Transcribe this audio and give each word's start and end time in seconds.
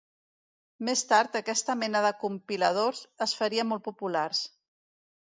Més 0.87 1.01
tard 1.09 1.35
aquesta 1.39 1.75
mena 1.81 2.01
de 2.05 2.09
compiladors 2.23 3.01
es 3.27 3.35
farien 3.41 3.69
molt 3.73 3.85
populars. 3.89 4.41